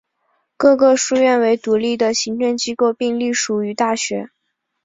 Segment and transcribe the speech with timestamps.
[0.57, 4.31] 各个书院为独立的行政机构并隶属于大学。